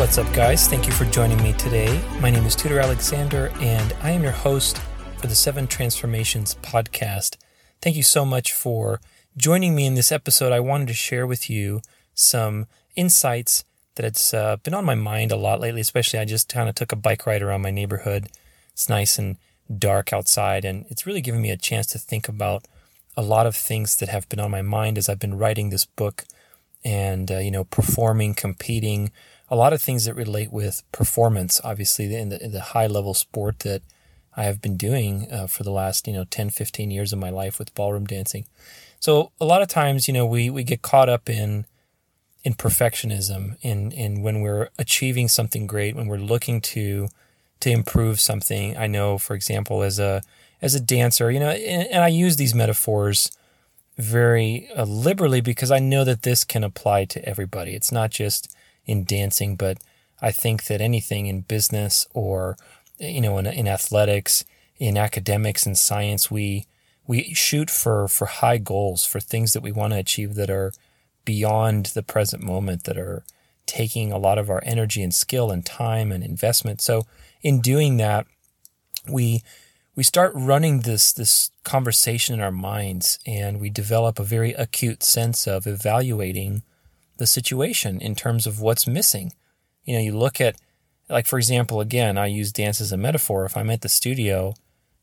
[0.00, 0.66] What's up, guys?
[0.66, 2.02] Thank you for joining me today.
[2.20, 4.78] My name is Tudor Alexander, and I am your host
[5.18, 7.36] for the Seven Transformations podcast.
[7.82, 8.98] Thank you so much for
[9.36, 10.54] joining me in this episode.
[10.54, 11.82] I wanted to share with you
[12.14, 13.62] some insights
[13.96, 16.74] that it's uh, been on my mind a lot lately, especially I just kind of
[16.74, 18.30] took a bike ride around my neighborhood.
[18.72, 19.36] It's nice and
[19.78, 22.64] dark outside, and it's really given me a chance to think about
[23.18, 25.84] a lot of things that have been on my mind as I've been writing this
[25.84, 26.24] book
[26.82, 29.12] and, uh, you know, performing, competing,
[29.50, 33.14] a lot of things that relate with performance, obviously, in the, in the high level
[33.14, 33.82] sport that
[34.36, 37.30] I have been doing uh, for the last, you know, 10, 15 years of my
[37.30, 38.46] life with ballroom dancing.
[39.00, 41.66] So a lot of times, you know, we, we get caught up in,
[42.42, 47.08] in perfectionism in in when we're achieving something great when we're looking to
[47.60, 50.22] to improve something i know for example as a
[50.62, 53.30] as a dancer you know and, and i use these metaphors
[53.98, 58.54] very uh, liberally because i know that this can apply to everybody it's not just
[58.90, 59.78] in dancing but
[60.20, 62.56] i think that anything in business or
[62.98, 64.44] you know in, in athletics
[64.78, 66.66] in academics and science we
[67.06, 70.72] we shoot for for high goals for things that we want to achieve that are
[71.24, 73.24] beyond the present moment that are
[73.66, 76.80] taking a lot of our energy and skill and time and investment.
[76.80, 77.06] So
[77.42, 78.26] in doing that,
[79.08, 79.42] we
[79.94, 85.02] we start running this this conversation in our minds and we develop a very acute
[85.02, 86.62] sense of evaluating
[87.20, 89.34] the situation in terms of what's missing.
[89.84, 90.56] You know, you look at
[91.10, 93.44] like for example, again, I use dance as a metaphor.
[93.44, 94.54] If I'm at the studio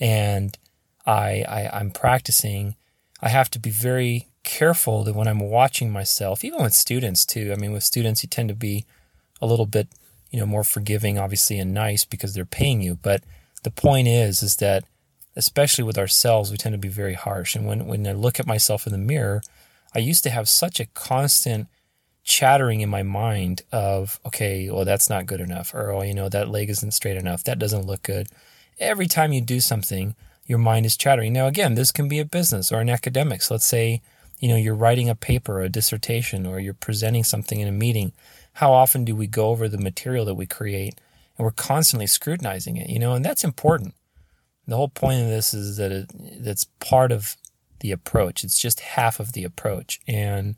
[0.00, 0.58] and
[1.06, 2.74] I, I I'm practicing,
[3.22, 7.52] I have to be very careful that when I'm watching myself, even with students too.
[7.52, 8.86] I mean, with students, you tend to be
[9.40, 9.86] a little bit,
[10.32, 12.98] you know, more forgiving, obviously, and nice because they're paying you.
[13.00, 13.22] But
[13.62, 14.82] the point is, is that
[15.36, 17.54] especially with ourselves, we tend to be very harsh.
[17.54, 19.42] And when when I look at myself in the mirror,
[19.94, 21.68] I used to have such a constant
[22.30, 26.28] chattering in my mind of, okay, well, that's not good enough, or oh, you know,
[26.28, 28.28] that leg isn't straight enough, that doesn't look good.
[28.78, 30.14] Every time you do something,
[30.46, 31.32] your mind is chattering.
[31.32, 33.50] Now, again, this can be a business or an academics.
[33.50, 34.00] Let's say
[34.40, 37.72] you know, you're writing a paper, or a dissertation, or you're presenting something in a
[37.72, 38.12] meeting,
[38.54, 40.98] how often do we go over the material that we create
[41.36, 43.94] and we're constantly scrutinizing it, you know, and that's important.
[44.66, 46.10] The whole point of this is that it,
[46.42, 47.36] that's part of
[47.80, 48.42] the approach.
[48.42, 50.00] It's just half of the approach.
[50.08, 50.56] And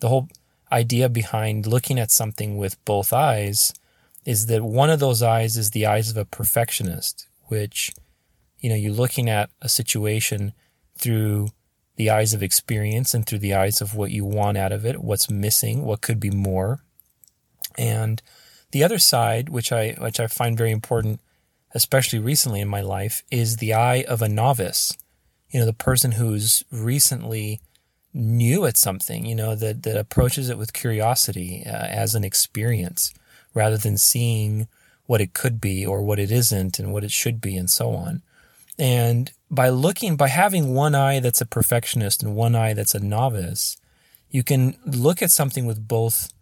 [0.00, 0.28] the whole
[0.72, 3.72] idea behind looking at something with both eyes
[4.24, 7.92] is that one of those eyes is the eyes of a perfectionist, which,
[8.58, 10.52] you know, you're looking at a situation
[10.96, 11.48] through
[11.96, 15.02] the eyes of experience and through the eyes of what you want out of it,
[15.02, 16.80] what's missing, what could be more.
[17.76, 18.22] And
[18.72, 21.20] the other side, which I which I find very important,
[21.74, 24.96] especially recently in my life, is the eye of a novice.
[25.50, 27.60] You know, the person who's recently
[28.12, 33.12] new at something, you know, that, that approaches it with curiosity uh, as an experience
[33.54, 34.68] rather than seeing
[35.06, 37.90] what it could be or what it isn't and what it should be and so
[37.90, 38.22] on.
[38.78, 43.00] And by looking, by having one eye that's a perfectionist and one eye that's a
[43.00, 43.76] novice,
[44.30, 46.32] you can look at something with both,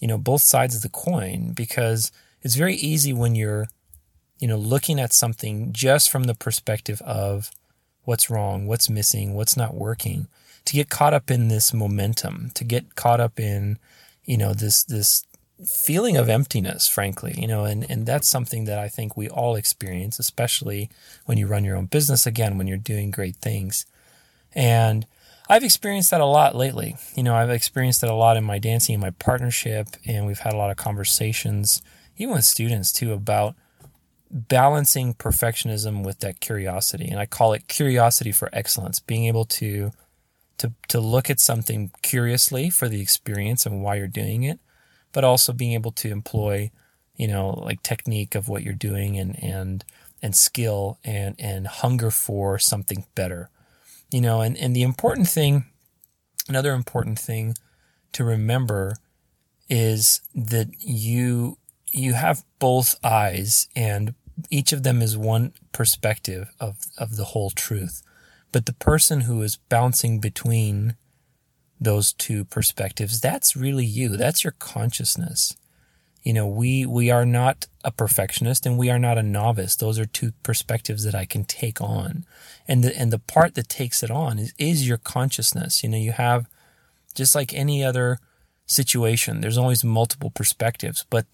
[0.00, 2.10] you know, both sides of the coin because
[2.42, 3.68] it's very easy when you're,
[4.38, 7.50] you know, looking at something just from the perspective of
[8.04, 10.26] what's wrong, what's missing, what's not working,
[10.70, 13.76] to get caught up in this momentum, to get caught up in,
[14.24, 15.24] you know, this, this
[15.66, 19.56] feeling of emptiness, frankly, you know, and, and that's something that I think we all
[19.56, 20.88] experience, especially
[21.26, 23.84] when you run your own business again, when you're doing great things.
[24.54, 25.06] And
[25.48, 26.94] I've experienced that a lot lately.
[27.16, 30.38] You know, I've experienced that a lot in my dancing, in my partnership, and we've
[30.38, 31.82] had a lot of conversations,
[32.16, 33.56] even with students too, about
[34.30, 37.08] balancing perfectionism with that curiosity.
[37.08, 39.90] And I call it curiosity for excellence, being able to
[40.60, 44.60] to to look at something curiously for the experience and why you're doing it,
[45.12, 46.70] but also being able to employ,
[47.16, 49.84] you know, like technique of what you're doing and, and,
[50.22, 53.48] and skill and, and hunger for something better,
[54.12, 55.64] you know, and, and the important thing,
[56.46, 57.54] another important thing
[58.12, 58.96] to remember
[59.68, 61.56] is that you,
[61.90, 64.14] you have both eyes and
[64.50, 68.02] each of them is one perspective of, of the whole truth.
[68.52, 70.96] But the person who is bouncing between
[71.80, 74.16] those two perspectives, that's really you.
[74.16, 75.56] That's your consciousness.
[76.22, 79.74] You know, we, we are not a perfectionist and we are not a novice.
[79.76, 82.26] Those are two perspectives that I can take on.
[82.68, 85.82] And the, and the part that takes it on is, is your consciousness.
[85.82, 86.46] You know, you have
[87.14, 88.18] just like any other
[88.66, 91.26] situation, there's always multiple perspectives, but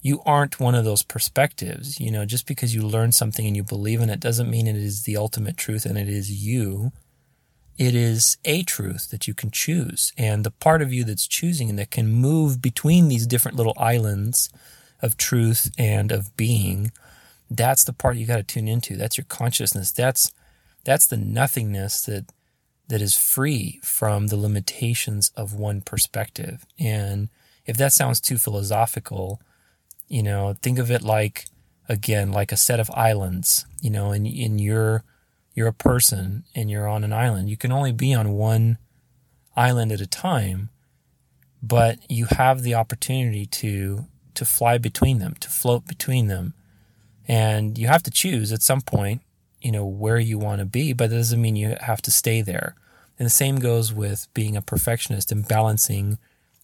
[0.00, 2.00] you aren't one of those perspectives.
[2.00, 4.76] You know, just because you learn something and you believe in it doesn't mean it
[4.76, 6.92] is the ultimate truth and it is you.
[7.76, 10.12] It is a truth that you can choose.
[10.18, 13.74] And the part of you that's choosing and that can move between these different little
[13.76, 14.50] islands
[15.00, 16.90] of truth and of being,
[17.48, 18.96] that's the part you got to tune into.
[18.96, 19.92] That's your consciousness.
[19.92, 20.32] That's
[20.84, 22.32] that's the nothingness that
[22.88, 26.64] that is free from the limitations of one perspective.
[26.78, 27.28] And
[27.66, 29.40] if that sounds too philosophical,
[30.08, 31.46] you know, think of it like
[31.88, 35.04] again like a set of islands, you know, and in your
[35.54, 37.50] you're a person and you're on an island.
[37.50, 38.78] You can only be on one
[39.56, 40.70] island at a time,
[41.62, 46.54] but you have the opportunity to to fly between them, to float between them.
[47.26, 49.20] And you have to choose at some point,
[49.60, 52.40] you know, where you want to be, but that doesn't mean you have to stay
[52.40, 52.76] there.
[53.18, 56.18] And the same goes with being a perfectionist and balancing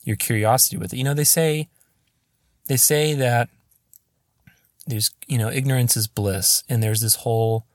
[0.04, 0.96] your curiosity with it.
[0.96, 1.68] You know, they say
[2.66, 3.48] they say that
[4.86, 7.66] there's, you know, ignorance is bliss and there's this whole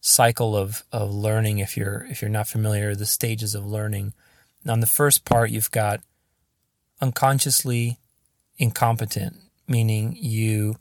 [0.00, 4.12] cycle of of learning if you're if you're not familiar the stages of learning.
[4.68, 6.00] On the first part you've got
[7.00, 7.98] unconsciously
[8.58, 9.36] incompetent
[9.68, 10.76] meaning you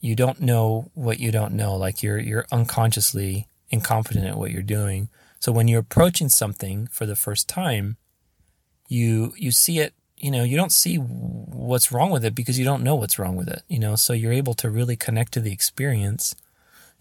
[0.00, 4.62] you don't know what you don't know like you're you're unconsciously incompetent at what you're
[4.62, 5.08] doing.
[5.38, 7.96] So when you're approaching something for the first time
[8.88, 12.64] you you see it you know you don't see what's wrong with it because you
[12.64, 15.40] don't know what's wrong with it you know so you're able to really connect to
[15.40, 16.34] the experience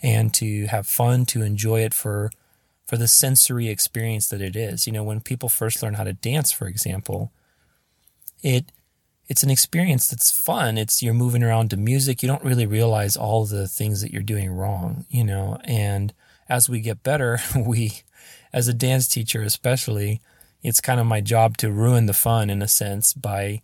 [0.02, 2.32] and to have fun, to enjoy it for
[2.88, 4.88] for the sensory experience that it is.
[4.88, 7.32] You know, when people first learn how to dance, for example,
[8.42, 8.72] it
[9.28, 10.78] it's an experience that's fun.
[10.78, 12.24] It's you're moving around to music.
[12.24, 15.60] You don't really realize all the things that you're doing wrong, you know.
[15.64, 16.14] And
[16.48, 18.02] as we get better, we
[18.52, 20.22] as a dance teacher especially,
[20.62, 23.62] it's kind of my job to ruin the fun in a sense by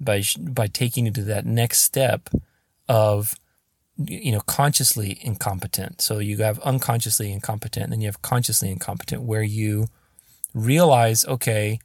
[0.00, 2.28] by by taking you to that next step
[2.88, 3.34] of
[3.98, 6.00] you know, consciously incompetent.
[6.00, 9.86] So you have unconsciously incompetent, and then you have consciously incompetent, where you
[10.54, 11.78] realize, okay,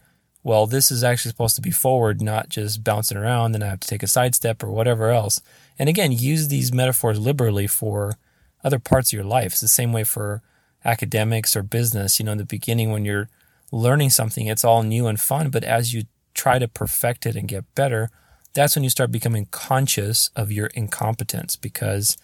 [0.43, 3.79] well, this is actually supposed to be forward, not just bouncing around, then I have
[3.81, 5.39] to take a sidestep or whatever else.
[5.77, 8.17] And again, use these metaphors liberally for
[8.63, 9.53] other parts of your life.
[9.53, 10.41] It's the same way for
[10.83, 12.19] academics or business.
[12.19, 13.29] You know, in the beginning, when you're
[13.71, 16.03] learning something, it's all new and fun, but as you
[16.33, 18.09] try to perfect it and get better,
[18.53, 22.17] that's when you start becoming conscious of your incompetence because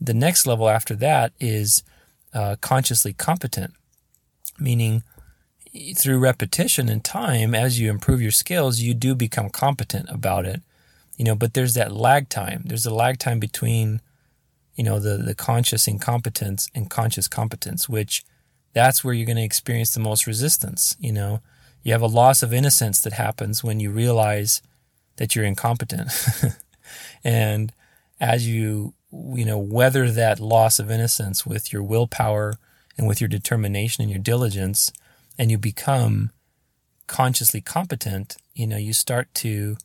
[0.00, 1.82] the next level after that is
[2.34, 3.74] uh, consciously competent,
[4.58, 5.02] meaning
[5.96, 10.62] through repetition and time, as you improve your skills, you do become competent about it.
[11.16, 12.62] You know, but there's that lag time.
[12.64, 14.00] There's a lag time between,
[14.76, 18.24] you know, the, the conscious incompetence and conscious competence, which
[18.78, 20.94] that's where you're going to experience the most resistance.
[21.00, 21.40] You know,
[21.82, 24.62] you have a loss of innocence that happens when you realize
[25.16, 26.12] that you're incompetent.
[27.24, 27.72] and
[28.20, 32.54] as you, you know, weather that loss of innocence with your willpower
[32.96, 34.92] and with your determination and your diligence,
[35.36, 36.30] and you become
[37.08, 39.76] consciously competent, you know, you start to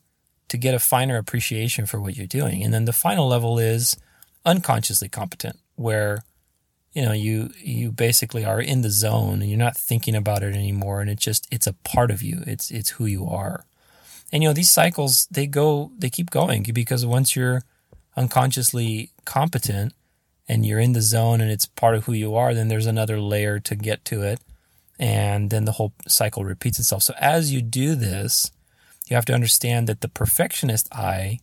[0.49, 2.61] to get a finer appreciation for what you're doing.
[2.63, 3.97] And then the final level is
[4.45, 6.23] unconsciously competent, where
[6.93, 10.55] you know you you basically are in the zone and you're not thinking about it
[10.55, 13.65] anymore and it just it's a part of you it's it's who you are
[14.33, 17.61] and you know, these cycles they go they keep going because once you're
[18.17, 19.93] unconsciously competent
[20.49, 23.21] and you're in the zone and it's part of who you are, then there's another
[23.21, 24.41] layer to get to it.
[24.97, 27.03] And then the whole cycle repeats itself.
[27.03, 28.49] So as you do this,
[29.07, 31.39] you have to understand that the perfectionist eye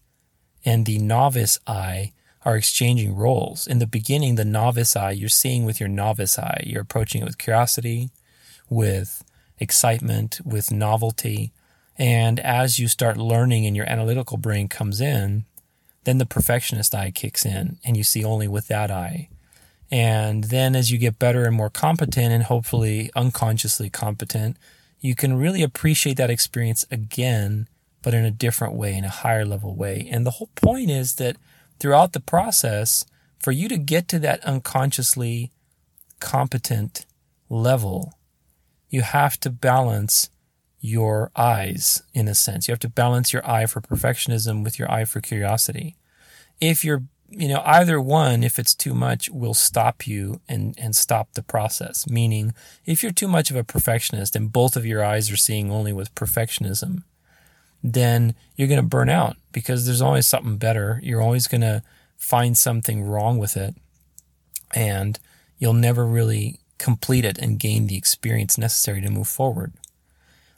[0.64, 2.12] and the novice eye
[2.44, 3.66] are exchanging roles.
[3.66, 6.62] In the beginning, the novice eye, you're seeing with your novice eye.
[6.66, 8.10] You're approaching it with curiosity,
[8.68, 9.22] with
[9.58, 11.52] excitement, with novelty.
[11.96, 15.44] And as you start learning and your analytical brain comes in,
[16.04, 19.28] then the perfectionist eye kicks in and you see only with that eye.
[19.90, 24.56] And then as you get better and more competent and hopefully unconsciously competent,
[25.00, 27.68] you can really appreciate that experience again,
[28.02, 30.08] but in a different way, in a higher level way.
[30.10, 31.36] And the whole point is that
[31.80, 33.04] throughout the process,
[33.38, 35.50] for you to get to that unconsciously
[36.20, 37.06] competent
[37.48, 38.14] level,
[38.88, 40.30] you have to balance
[40.80, 42.68] your eyes in a sense.
[42.68, 45.96] You have to balance your eye for perfectionism with your eye for curiosity.
[46.60, 50.96] If you're you know, either one, if it's too much, will stop you and, and
[50.96, 52.08] stop the process.
[52.08, 52.52] Meaning,
[52.84, 55.92] if you're too much of a perfectionist and both of your eyes are seeing only
[55.92, 57.04] with perfectionism,
[57.82, 61.00] then you're going to burn out because there's always something better.
[61.02, 61.82] You're always going to
[62.16, 63.74] find something wrong with it
[64.74, 65.18] and
[65.58, 69.72] you'll never really complete it and gain the experience necessary to move forward.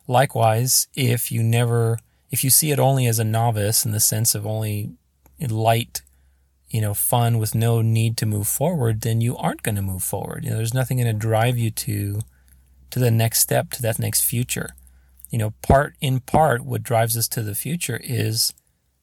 [0.07, 1.99] Likewise, if you never,
[2.31, 4.93] if you see it only as a novice in the sense of only
[5.41, 6.03] light
[6.73, 10.03] you know, fun with no need to move forward, then you aren't going to move
[10.03, 10.43] forward.
[10.43, 12.21] You know, there's nothing going to drive you to
[12.91, 14.75] to the next step, to that next future.
[15.33, 18.53] You know, part in part, what drives us to the future is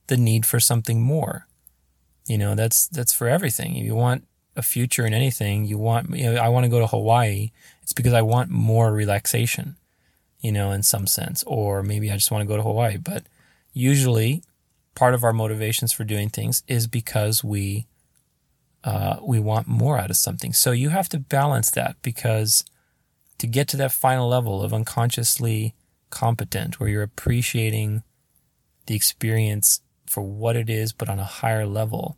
[0.08, 1.48] the need for something more.
[2.28, 3.76] You know, that's that's for everything.
[3.76, 6.16] If you want a future in anything, you want.
[6.16, 7.50] You know, I want to go to Hawaii.
[7.82, 9.76] It's because I want more relaxation.
[10.40, 12.98] You know, in some sense, or maybe I just want to go to Hawaii.
[12.98, 13.24] But
[13.74, 14.44] usually,
[14.94, 17.88] part of our motivations for doing things is because we
[18.84, 20.54] uh, we want more out of something.
[20.54, 22.64] So you have to balance that because
[23.40, 25.74] to get to that final level of unconsciously
[26.10, 28.04] competent, where you're appreciating
[28.86, 32.18] the experience for what it is, but on a higher level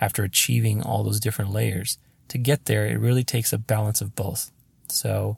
[0.00, 1.98] after achieving all those different layers.
[2.28, 4.50] To get there, it really takes a balance of both.
[4.88, 5.36] So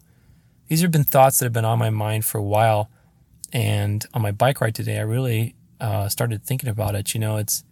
[0.68, 2.90] these have been thoughts that have been on my mind for a while.
[3.52, 7.36] And on my bike ride today, I really uh, started thinking about it, you know,
[7.36, 7.64] it's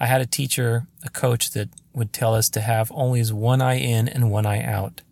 [0.00, 3.78] I had a teacher, a coach that would tell us to have only one eye
[3.78, 5.02] in and one eye out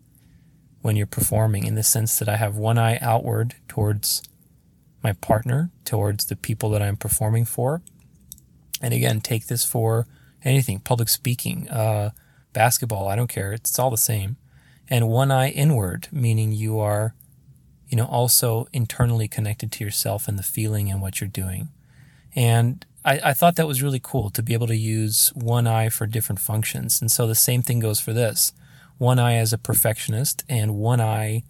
[0.81, 4.21] when you're performing, in the sense that I have one eye outward towards
[5.03, 7.81] my partner, towards the people that I'm performing for.
[8.81, 10.07] And again, take this for
[10.43, 12.11] anything public speaking, uh,
[12.53, 14.37] basketball, I don't care, it's all the same.
[14.89, 17.13] And one eye inward, meaning you are,
[17.87, 21.69] you know, also internally connected to yourself and the feeling and what you're doing.
[22.35, 25.89] And I, I, thought that was really cool to be able to use one eye
[25.89, 27.01] for different functions.
[27.01, 28.53] And so the same thing goes for this
[28.97, 31.43] one eye as a perfectionist and one eye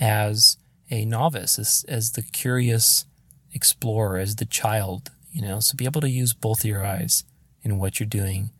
[0.00, 0.57] as
[0.90, 3.04] a novice, as, as the curious
[3.52, 5.60] explorer, as the child, you know.
[5.60, 7.24] So be able to use both your eyes
[7.62, 8.50] in what you're doing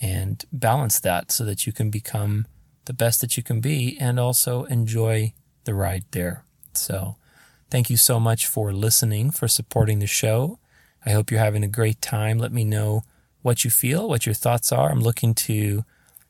[0.00, 2.46] and balance that so that you can become
[2.84, 5.32] the best that you can be and also enjoy
[5.64, 6.44] the ride there.
[6.74, 7.16] So
[7.70, 10.58] thank you so much for listening, for supporting the show.
[11.06, 12.38] I hope you're having a great time.
[12.38, 13.04] Let me know
[13.42, 14.90] what you feel, what your thoughts are.
[14.90, 15.84] I'm looking to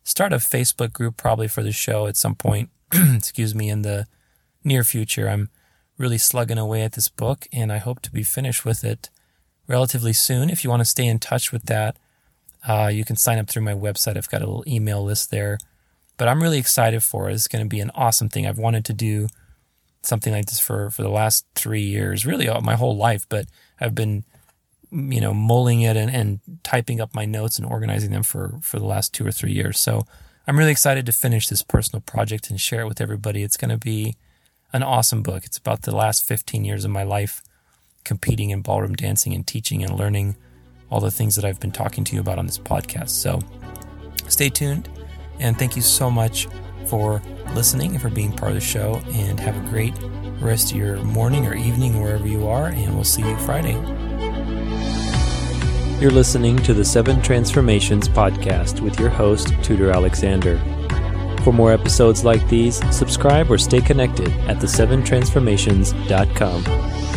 [0.05, 4.07] start a Facebook group probably for the show at some point, excuse me, in the
[4.65, 5.29] near future.
[5.29, 5.49] I'm
[5.99, 9.11] really slugging away at this book and I hope to be finished with it
[9.67, 10.51] relatively soon.
[10.51, 11.97] If you want to stay in touch with that,
[12.67, 14.17] uh, you can sign up through my website.
[14.17, 15.59] I've got a little email list there.
[16.17, 17.35] But I'm really excited for it.
[17.35, 18.47] It's going to be an awesome thing.
[18.47, 19.29] I've wanted to do
[20.03, 23.47] something like this for, for the last three years, really my whole life, but
[23.81, 24.25] I've been
[24.93, 28.79] you know, mulling it and, and typing up my notes and organizing them for, for
[28.79, 29.81] the last two or three years.
[29.81, 30.05] So
[30.47, 33.43] I'm really excited to finish this personal project and share it with everybody.
[33.43, 34.17] It's going to be
[34.73, 35.45] an awesome book.
[35.45, 37.43] It's about the last 15 years of my life
[38.05, 40.37] competing in ballroom dancing and teaching and learning
[40.91, 43.11] all the things that I've been talking to you about on this podcast.
[43.11, 43.41] So
[44.29, 44.89] stay tuned
[45.39, 46.49] and thank you so much
[46.87, 47.23] for
[47.55, 49.95] listening and for being part of the show and have a great
[50.41, 53.75] rest of your morning or evening wherever you are and we'll see you Friday.
[56.01, 60.61] You're listening to the Seven Transformations podcast with your host, Tudor Alexander.
[61.43, 67.12] For more episodes like these, subscribe or stay connected at the7transformations.com.